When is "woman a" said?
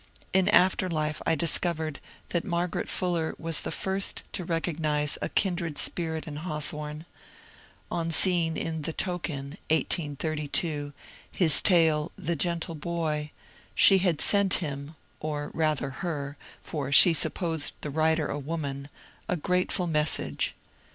18.39-19.35